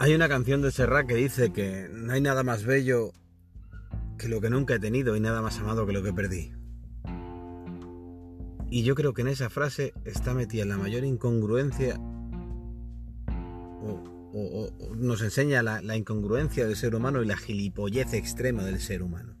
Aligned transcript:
Hay 0.00 0.14
una 0.14 0.28
canción 0.28 0.62
de 0.62 0.70
Serrat 0.70 1.08
que 1.08 1.16
dice 1.16 1.52
que 1.52 1.88
no 1.90 2.12
hay 2.12 2.20
nada 2.20 2.44
más 2.44 2.64
bello 2.64 3.10
que 4.16 4.28
lo 4.28 4.40
que 4.40 4.48
nunca 4.48 4.74
he 4.74 4.78
tenido 4.78 5.16
y 5.16 5.20
nada 5.20 5.42
más 5.42 5.58
amado 5.58 5.86
que 5.86 5.92
lo 5.92 6.04
que 6.04 6.12
perdí. 6.12 6.52
Y 8.70 8.84
yo 8.84 8.94
creo 8.94 9.12
que 9.12 9.22
en 9.22 9.28
esa 9.28 9.50
frase 9.50 9.94
está 10.04 10.34
metida 10.34 10.64
la 10.66 10.76
mayor 10.76 11.02
incongruencia 11.04 11.98
o, 13.82 14.70
nos 14.96 15.20
enseña 15.22 15.62
la, 15.62 15.96
incongruencia 15.96 16.64
del 16.64 16.76
ser 16.76 16.94
humano 16.94 17.20
y 17.22 17.26
la 17.26 17.36
gilipollez 17.36 18.12
extrema 18.12 18.62
del 18.62 18.78
ser 18.78 19.02
humano. 19.02 19.34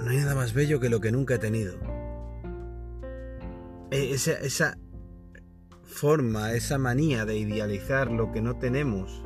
No 0.00 0.10
hay 0.10 0.16
nada 0.16 0.34
más 0.34 0.52
bello 0.52 0.80
que 0.80 0.88
lo 0.88 1.00
que 1.00 1.12
nunca 1.12 1.34
he 1.34 1.38
tenido. 1.38 1.78
E, 3.92 4.14
esa 4.14 4.78
forma, 5.92 6.52
esa 6.54 6.78
manía 6.78 7.24
de 7.24 7.36
idealizar 7.36 8.10
lo 8.10 8.32
que 8.32 8.42
no 8.42 8.58
tenemos, 8.58 9.22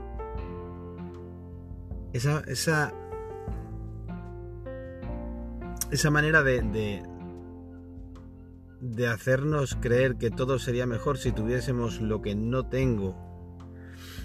esa, 2.13 2.41
esa, 2.47 2.93
esa 5.91 6.11
manera 6.11 6.43
de, 6.43 6.63
de, 6.63 7.03
de 8.81 9.07
hacernos 9.07 9.77
creer 9.81 10.17
que 10.17 10.31
todo 10.31 10.59
sería 10.59 10.87
mejor 10.87 11.19
si 11.19 11.33
tuviésemos 11.33 12.01
lo 12.01 12.21
que 12.21 12.35
no 12.35 12.69
tengo. 12.69 13.17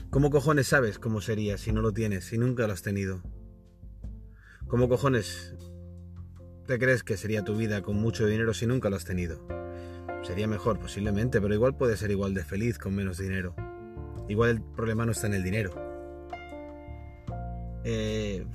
¿Cómo 0.10 0.30
cojones 0.30 0.68
sabes 0.68 1.00
cómo 1.00 1.22
sería 1.22 1.58
si 1.58 1.72
no 1.72 1.82
lo 1.82 1.94
tienes, 1.94 2.26
si 2.26 2.38
nunca 2.38 2.68
lo 2.68 2.74
has 2.74 2.82
tenido? 2.82 3.22
¿Cómo 4.68 4.90
cojones 4.90 5.56
te 6.66 6.80
crees 6.80 7.04
que 7.04 7.18
sería 7.18 7.44
tu 7.44 7.56
vida 7.56 7.82
con 7.82 7.98
mucho 7.98 8.26
dinero 8.26 8.54
si 8.54 8.66
nunca 8.68 8.90
lo 8.90 8.96
has 8.96 9.06
tenido? 9.06 9.61
Sería 10.24 10.48
mejor 10.48 10.80
posiblemente, 10.80 11.42
pero 11.42 11.54
igual 11.54 11.76
puede 11.76 11.98
ser 11.98 12.12
igual 12.12 12.34
de 12.34 12.44
feliz 12.44 12.78
con 12.78 12.96
menos 12.96 13.18
dinero. 13.18 13.56
Igual 14.28 14.50
el 14.52 14.62
problema 14.62 15.06
no 15.06 15.12
está 15.12 15.28
en 15.28 15.34
el 15.34 15.44
dinero. 15.44 15.74
Eh, 17.84 18.46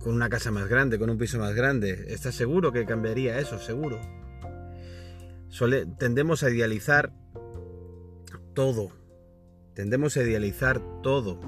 con 0.00 0.14
una 0.14 0.28
casa 0.28 0.50
más 0.50 0.68
grande, 0.68 0.98
con 0.98 1.10
un 1.10 1.18
piso 1.18 1.38
más 1.38 1.54
grande, 1.54 2.06
¿estás 2.08 2.34
seguro 2.34 2.72
que 2.72 2.84
cambiaría 2.84 3.38
eso? 3.38 3.58
Seguro. 3.58 4.00
tendemos 5.98 6.42
a 6.42 6.50
idealizar 6.50 7.12
todo. 8.54 8.90
Tendemos 9.74 10.16
a 10.16 10.22
idealizar 10.22 10.80
todo. 11.02 11.40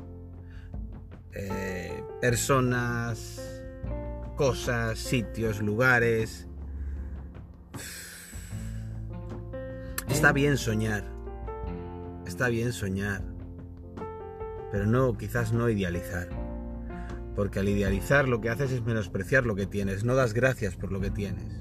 Eh, 1.32 2.02
personas, 2.20 3.62
cosas, 4.36 4.98
sitios, 4.98 5.60
lugares. 5.60 6.46
Está 10.24 10.32
bien 10.32 10.56
soñar. 10.56 11.04
Está 12.26 12.48
bien 12.48 12.72
soñar. 12.72 13.20
Pero 14.72 14.86
no, 14.86 15.18
quizás 15.18 15.52
no 15.52 15.68
idealizar. 15.68 16.30
Porque 17.36 17.58
al 17.58 17.68
idealizar 17.68 18.26
lo 18.26 18.40
que 18.40 18.48
haces 18.48 18.72
es 18.72 18.82
menospreciar 18.82 19.44
lo 19.44 19.54
que 19.54 19.66
tienes. 19.66 20.02
No 20.02 20.14
das 20.14 20.32
gracias 20.32 20.76
por 20.76 20.92
lo 20.92 21.00
que 21.02 21.10
tienes. 21.10 21.58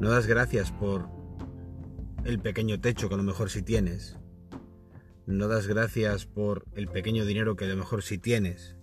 No 0.00 0.10
das 0.10 0.26
gracias 0.26 0.70
por 0.70 1.08
el 2.24 2.40
pequeño 2.40 2.78
techo 2.78 3.08
que 3.08 3.14
a 3.14 3.18
lo 3.18 3.24
mejor 3.24 3.48
sí 3.48 3.62
tienes. 3.62 4.18
No 5.24 5.48
das 5.48 5.68
gracias 5.68 6.26
por 6.26 6.66
el 6.74 6.88
pequeño 6.88 7.24
dinero 7.24 7.56
que 7.56 7.64
a 7.64 7.68
lo 7.68 7.76
mejor 7.76 8.02
sí 8.02 8.18
tienes. 8.18 8.76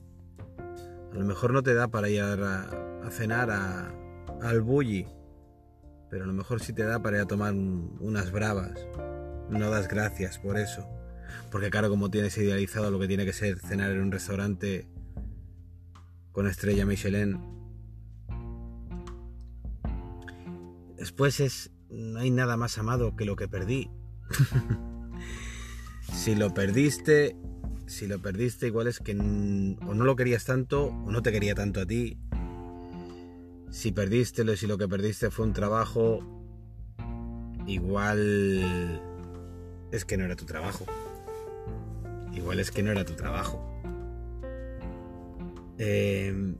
A 1.11 1.15
lo 1.15 1.25
mejor 1.25 1.53
no 1.53 1.61
te 1.61 1.75
da 1.75 1.89
para 1.89 2.09
ir 2.09 2.23
a, 2.23 3.11
cenar 3.11 3.51
a, 3.51 3.93
al 4.41 4.61
bully 4.61 5.05
pero 6.13 6.25
a 6.25 6.27
lo 6.27 6.33
mejor 6.33 6.61
sí 6.61 6.73
te 6.73 6.83
da 6.83 7.01
para 7.01 7.17
ir 7.17 7.23
a 7.23 7.25
tomar 7.25 7.55
unas 7.55 8.31
bravas. 8.31 8.85
No 9.49 9.71
das 9.71 9.87
gracias 9.87 10.37
por 10.37 10.59
eso. 10.59 10.87
Porque 11.51 11.71
claro, 11.71 11.89
como 11.89 12.11
tienes 12.11 12.37
idealizado 12.37 12.91
lo 12.91 12.99
que 12.99 13.07
tiene 13.07 13.25
que 13.25 13.33
ser 13.33 13.57
cenar 13.57 13.89
en 13.89 13.99
un 13.99 14.11
restaurante 14.11 14.87
con 16.31 16.45
estrella 16.45 16.85
Michelin. 16.85 17.39
Después 20.97 21.39
es, 21.39 21.71
no 21.89 22.19
hay 22.19 22.29
nada 22.29 22.57
más 22.57 22.77
amado 22.77 23.15
que 23.15 23.25
lo 23.25 23.35
que 23.35 23.47
perdí. 23.47 23.89
si 26.13 26.35
lo 26.35 26.53
perdiste, 26.53 27.35
si 27.87 28.05
lo 28.05 28.21
perdiste 28.21 28.67
igual 28.67 28.85
es 28.85 28.99
que 28.99 29.13
o 29.13 29.93
no 29.95 30.05
lo 30.05 30.15
querías 30.15 30.45
tanto 30.45 30.89
o 30.89 31.11
no 31.11 31.23
te 31.23 31.31
quería 31.31 31.55
tanto 31.55 31.81
a 31.81 31.87
ti 31.87 32.19
si 33.73 33.91
perdiste, 33.91 34.55
si 34.55 34.67
lo 34.67 34.77
que 34.77 34.87
perdiste 34.87 35.31
fue 35.31 35.47
un 35.47 35.53
trabajo, 35.53 36.19
igual 37.65 39.01
es 39.91 40.05
que 40.05 40.15
no 40.15 40.25
era 40.25 40.35
tu 40.35 40.45
trabajo. 40.45 40.85
Igual 42.33 42.59
es 42.59 42.69
que 42.69 42.83
no 42.83 42.91
era 42.91 43.03
tu 43.03 43.15
trabajo. 43.15 43.81
Em, 45.79 46.55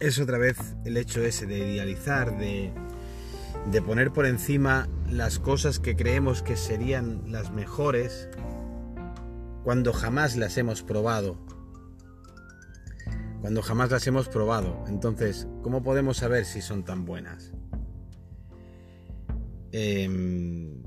es 0.00 0.18
otra 0.18 0.36
vez 0.36 0.58
el 0.84 0.96
hecho 0.96 1.22
ese 1.22 1.46
de 1.46 1.58
idealizar, 1.58 2.36
de, 2.36 2.72
de 3.70 3.80
poner 3.82 4.10
por 4.10 4.26
encima 4.26 4.88
las 5.08 5.38
cosas 5.38 5.78
que 5.78 5.94
creemos 5.94 6.42
que 6.42 6.56
serían 6.56 7.30
las 7.30 7.52
mejores 7.52 8.28
cuando 9.62 9.92
jamás 9.92 10.36
las 10.36 10.58
hemos 10.58 10.82
probado 10.82 11.38
cuando 13.42 13.60
jamás 13.60 13.90
las 13.90 14.06
hemos 14.06 14.28
probado. 14.28 14.84
Entonces, 14.86 15.48
¿cómo 15.62 15.82
podemos 15.82 16.18
saber 16.18 16.44
si 16.44 16.62
son 16.62 16.84
tan 16.84 17.04
buenas? 17.04 17.52
Em, 19.72 20.80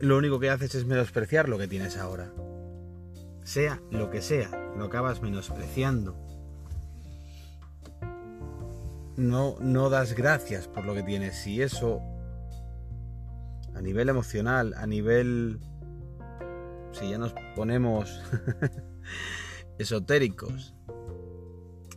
lo 0.00 0.18
único 0.18 0.40
que 0.40 0.50
haces 0.50 0.74
es 0.74 0.84
menospreciar 0.84 1.48
lo 1.48 1.58
que 1.58 1.68
tienes 1.68 1.96
ahora. 1.96 2.32
Sea 3.44 3.80
lo 3.92 4.10
que 4.10 4.20
sea, 4.20 4.50
lo 4.76 4.86
acabas 4.86 5.22
menospreciando. 5.22 6.18
No, 9.16 9.56
no 9.60 9.90
das 9.90 10.14
gracias 10.14 10.66
por 10.66 10.84
lo 10.84 10.92
que 10.92 11.04
tienes. 11.04 11.36
Si 11.36 11.62
eso, 11.62 12.00
a 13.76 13.80
nivel 13.80 14.08
emocional, 14.08 14.74
a 14.76 14.88
nivel... 14.88 15.60
Si 16.90 17.10
ya 17.10 17.18
nos 17.18 17.32
ponemos 17.54 18.20
esotéricos, 19.78 20.74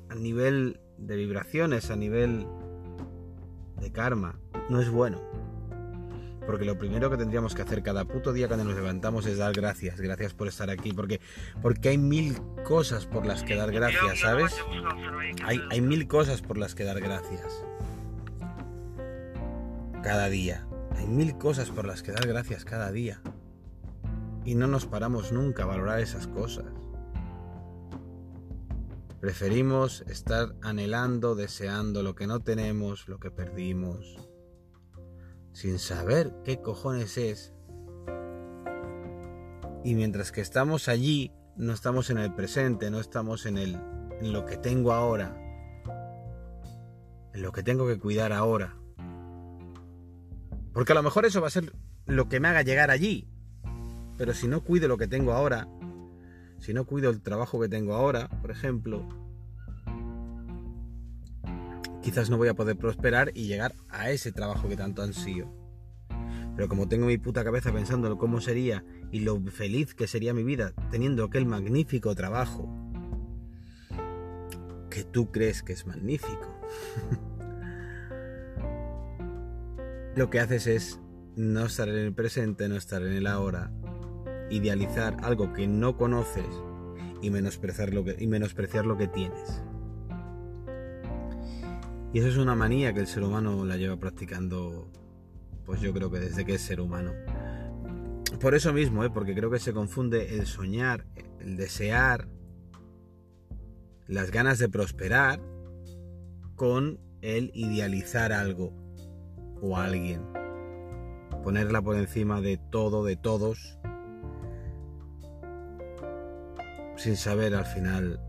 a 0.09 0.15
nivel 0.15 0.79
de 0.97 1.15
vibraciones, 1.15 1.91
a 1.91 1.95
nivel 1.95 2.45
de 3.79 3.91
karma, 3.91 4.39
no 4.69 4.81
es 4.81 4.89
bueno. 4.89 5.21
Porque 6.45 6.65
lo 6.65 6.79
primero 6.79 7.11
que 7.11 7.17
tendríamos 7.17 7.53
que 7.53 7.61
hacer 7.61 7.83
cada 7.83 8.05
puto 8.05 8.33
día 8.33 8.47
cuando 8.47 8.65
nos 8.65 8.75
levantamos 8.75 9.27
es 9.27 9.37
dar 9.37 9.53
gracias. 9.53 10.01
Gracias 10.01 10.33
por 10.33 10.47
estar 10.47 10.71
aquí. 10.71 10.93
Porque, 10.93 11.21
porque 11.61 11.89
hay 11.89 11.99
mil 11.99 12.39
cosas 12.65 13.05
por 13.05 13.23
las 13.23 13.43
que 13.43 13.55
dar 13.55 13.71
gracias, 13.71 14.19
¿sabes? 14.19 14.55
Hay, 15.45 15.61
hay 15.69 15.81
mil 15.81 16.07
cosas 16.07 16.41
por 16.41 16.57
las 16.57 16.73
que 16.73 16.85
dar 16.85 16.99
gracias. 17.01 17.63
Cada 20.01 20.27
día. 20.29 20.65
Hay 20.95 21.05
mil 21.05 21.37
cosas 21.37 21.69
por 21.69 21.85
las 21.85 22.01
que 22.01 22.13
dar 22.13 22.25
gracias 22.25 22.65
cada 22.65 22.91
día. 22.91 23.21
Y 24.43 24.55
no 24.55 24.65
nos 24.65 24.87
paramos 24.87 25.31
nunca 25.31 25.63
a 25.63 25.67
valorar 25.67 25.99
esas 25.99 26.25
cosas. 26.25 26.65
Preferimos 29.19 30.05
estar 30.07 30.55
anhelando, 30.61 31.35
deseando 31.35 32.03
lo 32.03 32.15
que 32.15 32.25
no 32.25 32.39
tenemos, 32.39 33.09
lo 33.09 33.19
que 33.19 33.31
perdimos, 33.31 34.15
sin 35.51 35.77
saber 35.77 36.33
qué 36.45 36.61
cojones 36.61 37.17
es. 37.17 37.53
Y 39.83 39.95
mientras 39.95 40.31
que 40.31 40.39
estamos 40.39 40.87
allí, 40.87 41.33
no 41.57 41.73
estamos 41.73 42.09
en 42.09 42.17
el 42.17 42.33
presente, 42.33 42.89
no 42.89 43.01
estamos 43.01 43.45
en, 43.45 43.57
el, 43.57 43.75
en 44.21 44.31
lo 44.31 44.45
que 44.45 44.55
tengo 44.55 44.93
ahora, 44.93 45.35
en 47.33 47.41
lo 47.41 47.51
que 47.51 47.61
tengo 47.61 47.87
que 47.87 47.99
cuidar 47.99 48.31
ahora. 48.31 48.77
Porque 50.71 50.93
a 50.93 50.95
lo 50.95 51.03
mejor 51.03 51.25
eso 51.25 51.41
va 51.41 51.47
a 51.47 51.51
ser 51.51 51.73
lo 52.05 52.29
que 52.29 52.39
me 52.39 52.47
haga 52.47 52.61
llegar 52.61 52.89
allí. 52.89 53.27
Pero 54.17 54.33
si 54.33 54.47
no 54.47 54.63
cuido 54.63 54.87
lo 54.87 54.97
que 54.97 55.07
tengo 55.07 55.33
ahora, 55.33 55.67
si 56.59 56.73
no 56.73 56.85
cuido 56.85 57.09
el 57.09 57.21
trabajo 57.21 57.59
que 57.59 57.69
tengo 57.69 57.93
ahora, 57.93 58.29
por 58.41 58.51
ejemplo, 58.51 59.07
quizás 62.01 62.29
no 62.29 62.37
voy 62.37 62.47
a 62.47 62.53
poder 62.53 62.77
prosperar 62.77 63.31
y 63.33 63.47
llegar 63.47 63.75
a 63.89 64.11
ese 64.11 64.31
trabajo 64.31 64.67
que 64.67 64.75
tanto 64.75 65.01
ansío. 65.01 65.51
Pero 66.55 66.67
como 66.67 66.87
tengo 66.87 67.05
mi 67.05 67.17
puta 67.17 67.43
cabeza 67.43 67.71
pensando 67.71 68.11
en 68.11 68.17
cómo 68.17 68.41
sería 68.41 68.83
y 69.11 69.21
lo 69.21 69.41
feliz 69.45 69.93
que 69.93 70.07
sería 70.07 70.33
mi 70.33 70.43
vida 70.43 70.73
teniendo 70.91 71.23
aquel 71.23 71.45
magnífico 71.45 72.13
trabajo 72.15 72.69
que 74.89 75.03
tú 75.03 75.31
crees 75.31 75.63
que 75.63 75.73
es 75.73 75.85
magnífico, 75.85 76.59
lo 80.15 80.29
que 80.29 80.39
haces 80.39 80.67
es 80.67 80.99
no 81.35 81.65
estar 81.65 81.87
en 81.87 81.95
el 81.95 82.13
presente, 82.13 82.67
no 82.67 82.75
estar 82.75 83.01
en 83.03 83.13
el 83.13 83.27
ahora, 83.27 83.71
idealizar 84.49 85.17
algo 85.23 85.53
que 85.53 85.67
no 85.67 85.97
conoces 85.97 86.45
y 87.21 87.29
menospreciar 87.29 87.93
lo 87.93 88.03
que, 88.03 88.15
y 88.19 88.27
menospreciar 88.27 88.85
lo 88.85 88.97
que 88.97 89.07
tienes. 89.07 89.63
Y 92.11 92.19
eso 92.19 92.27
es 92.27 92.37
una 92.37 92.55
manía 92.55 92.93
que 92.93 93.01
el 93.01 93.07
ser 93.07 93.23
humano 93.23 93.65
la 93.65 93.77
lleva 93.77 93.97
practicando, 93.97 94.91
pues 95.65 95.79
yo 95.81 95.93
creo 95.93 96.09
que 96.09 96.19
desde 96.19 96.45
que 96.45 96.55
es 96.55 96.61
ser 96.61 96.81
humano. 96.81 97.11
por 98.41 98.55
eso 98.55 98.73
mismo, 98.73 99.03
¿eh? 99.03 99.09
porque 99.09 99.35
creo 99.35 99.51
que 99.51 99.59
se 99.59 99.73
confunde 99.73 100.37
el 100.37 100.47
soñar, 100.47 101.05
el 101.39 101.55
desear, 101.55 102.27
las 104.07 104.31
ganas 104.31 104.57
de 104.57 104.69
prosperar 104.69 105.39
con 106.55 106.99
el 107.21 107.51
idealizar 107.53 108.33
algo 108.33 108.73
o 109.61 109.77
a 109.77 109.85
alguien. 109.85 110.23
Ponerla 111.43 111.81
por 111.81 111.95
encima 111.95 112.41
de 112.41 112.57
todo, 112.57 113.03
de 113.03 113.15
todos, 113.15 113.78
sin 116.99 117.15
saber 117.15 117.55
al 117.55 117.65
final 117.65 118.19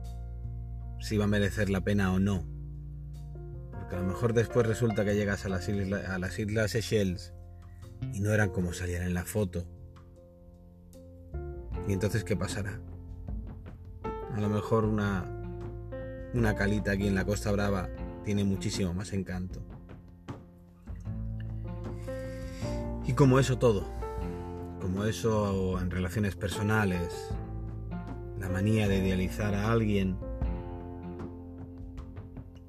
si 1.00 1.16
va 1.16 1.24
a 1.24 1.28
merecer 1.28 1.70
la 1.70 1.80
pena 1.80 2.12
o 2.12 2.20
no. 2.20 2.46
Porque 3.72 3.96
a 3.96 3.98
lo 3.98 4.06
mejor 4.06 4.32
después 4.32 4.64
resulta 4.64 5.04
que 5.04 5.16
llegas 5.16 5.44
a 5.44 5.48
las, 5.48 5.68
islas, 5.68 6.08
a 6.08 6.18
las 6.20 6.38
Islas 6.38 6.70
Seychelles 6.70 7.34
y 8.12 8.20
no 8.20 8.32
eran 8.32 8.50
como 8.50 8.72
salían 8.72 9.02
en 9.02 9.12
la 9.12 9.24
foto. 9.24 9.66
¿Y 11.88 11.92
entonces 11.92 12.22
qué 12.22 12.36
pasará? 12.36 12.80
A 14.34 14.40
lo 14.40 14.48
mejor 14.48 14.84
una, 14.84 15.24
una 16.32 16.54
calita 16.54 16.92
aquí 16.92 17.08
en 17.08 17.16
la 17.16 17.24
Costa 17.24 17.50
Brava 17.50 17.88
tiene 18.24 18.44
muchísimo 18.44 18.94
más 18.94 19.12
encanto. 19.12 19.60
Y 23.04 23.14
como 23.14 23.40
eso 23.40 23.58
todo, 23.58 23.84
como 24.80 25.06
eso 25.06 25.80
en 25.80 25.90
relaciones 25.90 26.36
personales, 26.36 27.32
manía 28.50 28.88
de 28.88 28.98
idealizar 28.98 29.54
a 29.54 29.70
alguien, 29.70 30.18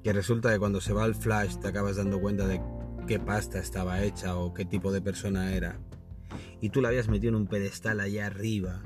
que 0.02 0.12
resulta 0.12 0.52
que 0.52 0.58
cuando 0.58 0.80
se 0.80 0.92
va 0.92 1.04
al 1.04 1.14
flash 1.14 1.56
te 1.58 1.68
acabas 1.68 1.96
dando 1.96 2.20
cuenta 2.20 2.46
de 2.46 2.60
qué 3.06 3.18
pasta 3.18 3.58
estaba 3.58 4.02
hecha 4.02 4.36
o 4.36 4.52
qué 4.52 4.64
tipo 4.64 4.92
de 4.92 5.00
persona 5.00 5.54
era. 5.54 5.78
Y 6.60 6.70
tú 6.70 6.80
la 6.80 6.88
habías 6.88 7.08
metido 7.08 7.30
en 7.30 7.36
un 7.36 7.46
pedestal 7.46 8.00
allá 8.00 8.26
arriba. 8.26 8.82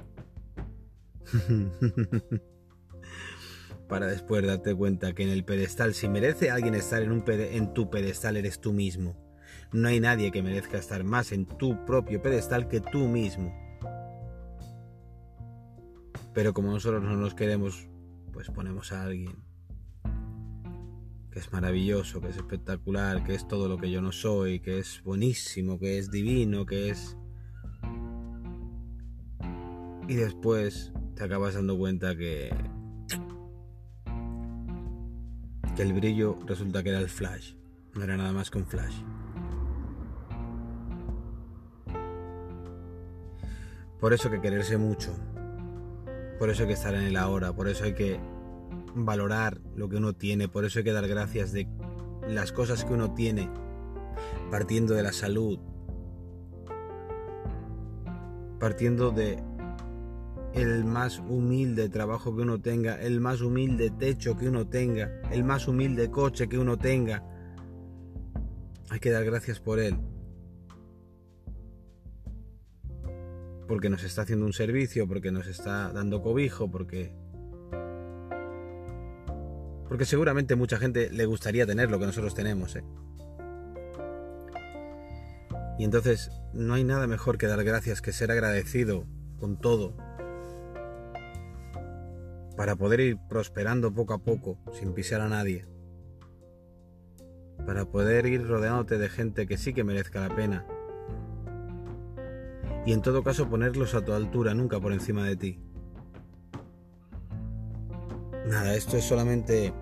Para 3.89 4.07
después 4.07 4.45
darte 4.45 4.75
cuenta 4.75 5.15
que 5.15 5.23
en 5.23 5.29
el 5.31 5.45
pedestal, 5.45 5.95
si 5.95 6.09
merece 6.09 6.51
alguien 6.51 6.75
estar 6.75 7.03
en, 7.03 7.13
un 7.13 7.25
en 7.29 7.73
tu 7.73 7.89
pedestal, 7.89 8.37
eres 8.37 8.61
tú 8.61 8.73
mismo. 8.73 9.17
No 9.73 9.89
hay 9.89 10.01
nadie 10.01 10.33
que 10.33 10.43
merezca 10.43 10.79
estar 10.79 11.05
más 11.05 11.33
en 11.33 11.47
tu 11.47 11.85
propio 11.85 12.21
pedestal 12.21 12.69
que 12.69 12.81
tú 12.81 13.07
mismo. 13.07 13.66
Pero 16.37 16.53
como 16.53 16.71
nosotros 16.71 17.03
no 17.03 17.17
nos 17.17 17.35
queremos, 17.35 17.89
pues 18.31 18.51
ponemos 18.51 18.93
a 18.93 19.05
alguien 19.05 19.43
que 21.31 21.39
es 21.39 21.51
maravilloso, 21.51 22.21
que 22.21 22.29
es 22.29 22.37
espectacular, 22.37 23.25
que 23.25 23.35
es 23.35 23.49
todo 23.49 23.71
lo 23.71 23.79
que 23.79 23.91
yo 23.91 24.03
no 24.03 24.13
soy, 24.13 24.61
que 24.61 24.79
es 24.79 25.01
buenísimo, 25.03 25.79
que 25.79 25.97
es 25.97 26.11
divino, 26.11 26.67
que 26.67 26.91
es... 26.91 27.17
Y 30.09 30.15
después 30.17 30.93
te 31.15 31.25
acabas 31.25 31.55
dando 31.55 31.79
cuenta 31.79 32.15
que... 32.15 32.55
que 35.75 35.83
el 35.83 35.95
brillo 35.95 36.39
resulta 36.45 36.83
que 36.83 36.91
era 36.91 37.01
el 37.01 37.09
flash, 37.09 37.55
no 37.95 38.05
era 38.05 38.19
nada 38.19 38.33
más 38.35 38.51
que 38.51 38.59
un 38.59 38.67
flash. 38.67 38.97
Por 43.99 44.13
eso 44.13 44.31
que 44.31 44.43
quererse 44.43 44.77
mucho, 44.77 45.17
por 46.39 46.51
eso 46.51 46.63
hay 46.63 46.69
que 46.69 46.75
estar 46.75 46.95
en 46.95 47.03
el 47.03 47.17
ahora, 47.17 47.53
por 47.55 47.69
eso 47.69 47.85
hay 47.85 47.95
que 47.95 48.19
valorar 48.95 49.61
lo 49.75 49.89
que 49.89 49.97
uno 49.97 50.15
tiene, 50.15 50.49
por 50.49 50.65
eso 50.65 50.79
hay 50.79 50.85
que 50.85 50.93
dar 50.93 51.07
gracias 51.09 51.53
de 51.53 51.69
las 52.29 52.53
cosas 52.53 52.85
que 52.85 52.93
uno 52.93 53.15
tiene, 53.15 53.49
partiendo 54.51 54.95
de 54.95 55.03
la 55.03 55.13
salud, 55.13 55.59
partiendo 58.59 59.11
de 59.11 59.43
el 60.55 60.85
más 60.85 61.19
humilde 61.19 61.91
trabajo 61.91 62.35
que 62.35 62.43
uno 62.43 62.61
tenga, 62.61 63.01
el 63.01 63.21
más 63.21 63.43
humilde 63.43 63.91
techo 63.91 64.37
que 64.37 64.49
uno 64.49 64.67
tenga, 64.67 65.21
el 65.31 65.45
más 65.45 65.69
humilde 65.69 66.11
coche 66.11 66.49
que 66.49 66.59
uno 66.59 66.79
tenga. 66.79 67.23
Hay 68.89 69.01
que 69.01 69.11
dar 69.11 69.25
gracias 69.25 69.61
por 69.61 69.79
él. 69.79 69.99
Porque 73.67 73.91
nos 73.91 74.05
está 74.05 74.23
haciendo 74.23 74.47
un 74.47 74.53
servicio, 74.53 75.09
porque 75.09 75.33
nos 75.33 75.47
está 75.47 75.93
dando 75.93 76.23
cobijo, 76.23 76.71
porque 76.71 77.13
porque 79.89 80.05
seguramente 80.05 80.57
mucha 80.57 80.79
gente 80.79 81.11
le 81.11 81.27
gustaría 81.27 81.67
tener 81.67 81.91
lo 81.91 81.99
que 81.99 82.07
nosotros 82.07 82.35
tenemos. 82.35 82.77
¿eh? 82.77 82.85
Y 85.79 85.85
entonces 85.85 86.31
no 86.53 86.75
hay 86.75 86.85
nada 86.85 87.07
mejor 87.07 87.39
que 87.39 87.47
dar 87.47 87.63
gracias 87.65 88.03
que 88.03 88.13
ser 88.13 88.31
agradecido 88.31 89.07
con 89.39 89.59
todo. 89.61 89.97
Para 92.57 92.77
poder 92.77 93.01
ir 93.01 93.19
prosperando 93.29 93.93
poco 93.93 94.15
a 94.15 94.19
poco 94.19 94.59
sin 94.73 94.95
pisar 94.95 95.21
a 95.21 95.29
nadie. 95.29 95.67
Para 97.65 97.85
poder 97.85 98.27
ir 98.27 98.47
rodeándote 98.47 98.99
de 98.99 99.09
gente 99.09 99.47
que 99.47 99.59
sí 99.59 99.75
que 99.75 99.85
merezca 99.85 100.27
la 100.27 100.35
pena. 100.35 100.67
Y 102.87 102.93
en 102.93 103.03
todo 103.03 103.25
caso 103.25 103.51
ponerlos 103.51 103.95
a 103.97 104.05
tu 104.05 104.13
altura, 104.13 104.55
nunca 104.55 104.79
por 104.79 104.93
encima 104.93 105.25
de 105.25 105.37
ti. 105.37 105.59
Nada, 108.47 108.77
esto 108.77 108.97
es 108.97 109.05
solamente 109.05 109.75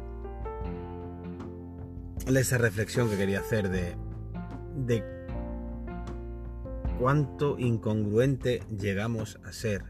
esa 2.27 2.57
reflexión 2.57 3.11
que 3.11 3.19
quería 3.19 3.41
hacer 3.41 3.69
de, 3.69 3.95
de 4.75 5.05
cuánto 6.99 7.59
incongruente 7.59 8.63
llegamos 8.75 9.39
a 9.45 9.53
ser. 9.53 9.85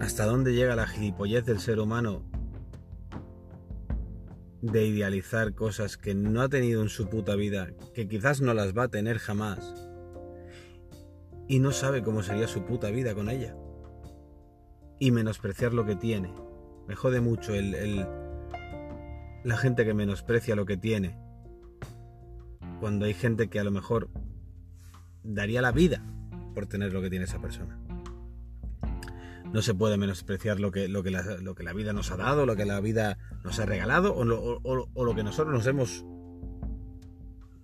¿Hasta 0.00 0.26
dónde 0.26 0.54
llega 0.54 0.74
la 0.74 0.88
gilipollez 0.88 1.44
del 1.46 1.60
ser 1.60 1.78
humano 1.78 2.24
de 4.60 4.86
idealizar 4.86 5.54
cosas 5.54 5.96
que 5.96 6.16
no 6.16 6.40
ha 6.40 6.48
tenido 6.48 6.82
en 6.82 6.88
su 6.88 7.08
puta 7.08 7.36
vida, 7.36 7.68
que 7.94 8.08
quizás 8.08 8.40
no 8.40 8.54
las 8.54 8.76
va 8.76 8.84
a 8.84 8.88
tener 8.88 9.18
jamás, 9.18 9.93
y 11.48 11.58
no 11.60 11.72
sabe 11.72 12.02
cómo 12.02 12.22
sería 12.22 12.48
su 12.48 12.64
puta 12.64 12.90
vida 12.90 13.14
con 13.14 13.28
ella? 13.28 13.54
y 14.98 15.10
menospreciar 15.10 15.74
lo 15.74 15.84
que 15.84 15.96
tiene. 15.96 16.32
Me 16.86 16.94
jode 16.94 17.20
mucho 17.20 17.54
el, 17.54 18.06
la 19.44 19.56
gente 19.56 19.84
que 19.84 19.94
menosprecia 19.94 20.56
lo 20.56 20.66
que 20.66 20.76
tiene. 20.76 21.18
Cuando 22.80 23.06
hay 23.06 23.14
gente 23.14 23.48
que 23.48 23.60
a 23.60 23.64
lo 23.64 23.70
mejor 23.70 24.10
daría 25.22 25.62
la 25.62 25.72
vida 25.72 26.02
por 26.54 26.66
tener 26.66 26.92
lo 26.92 27.00
que 27.02 27.10
tiene 27.10 27.24
esa 27.24 27.40
persona. 27.40 27.78
No 29.52 29.62
se 29.62 29.74
puede 29.74 29.96
menospreciar 29.96 30.58
lo 30.58 30.72
que, 30.72 30.88
lo 30.88 31.02
que, 31.02 31.10
la, 31.10 31.22
lo 31.40 31.54
que 31.54 31.62
la 31.62 31.72
vida 31.72 31.92
nos 31.92 32.10
ha 32.10 32.16
dado, 32.16 32.44
lo 32.44 32.56
que 32.56 32.64
la 32.64 32.80
vida 32.80 33.18
nos 33.44 33.58
ha 33.60 33.66
regalado 33.66 34.14
o, 34.14 34.60
o 34.62 35.04
lo 35.04 35.14
que 35.14 35.22
nosotros 35.22 35.54
nos 35.54 35.66
hemos 35.66 36.04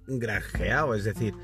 granjeado. 0.07 0.95
Es 0.95 1.05
decir, 1.05 1.35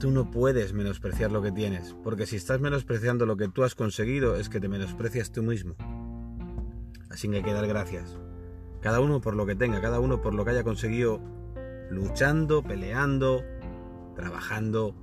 Tú 0.00 0.10
no 0.10 0.30
puedes 0.30 0.74
menospreciar 0.74 1.32
lo 1.32 1.40
que 1.40 1.52
tienes, 1.52 1.94
porque 2.04 2.26
si 2.26 2.36
estás 2.36 2.60
menospreciando 2.60 3.24
lo 3.24 3.36
que 3.36 3.48
tú 3.48 3.64
has 3.64 3.74
conseguido 3.74 4.36
es 4.36 4.48
que 4.48 4.60
te 4.60 4.68
menosprecias 4.68 5.32
tú 5.32 5.42
mismo. 5.42 5.74
Así 7.08 7.28
que 7.28 7.36
hay 7.36 7.42
que 7.42 7.52
dar 7.52 7.66
gracias. 7.66 8.18
Cada 8.82 9.00
uno 9.00 9.20
por 9.22 9.34
lo 9.34 9.46
que 9.46 9.54
tenga, 9.54 9.80
cada 9.80 9.98
uno 10.00 10.20
por 10.20 10.34
lo 10.34 10.44
que 10.44 10.50
haya 10.50 10.64
conseguido 10.64 11.20
luchando, 11.90 12.62
peleando, 12.62 13.42
trabajando. 14.14 14.94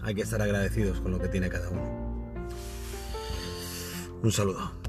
Hay 0.00 0.14
que 0.14 0.22
estar 0.22 0.40
agradecidos 0.40 1.00
con 1.00 1.12
lo 1.12 1.18
que 1.18 1.28
tiene 1.28 1.50
cada 1.50 1.68
uno. 1.68 2.34
Un 4.22 4.32
saludo. 4.32 4.83